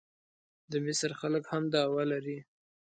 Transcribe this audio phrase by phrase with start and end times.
[0.71, 2.37] د مصر خلک هم دعوه لري.